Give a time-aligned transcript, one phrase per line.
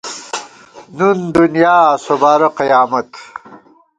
[0.97, 3.09] نُن دُنیا سوبارہ قیامت